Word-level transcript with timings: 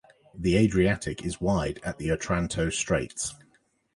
The 0.33 0.57
Adriatic 0.57 1.23
is 1.23 1.39
wide 1.39 1.79
at 1.83 1.99
the 1.99 2.11
Otranto 2.11 2.71
Straits. 2.71 3.35